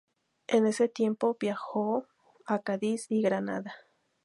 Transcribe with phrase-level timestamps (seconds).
[0.47, 2.07] En ese tiempo viajó
[2.47, 3.75] a Cádiz y Granada.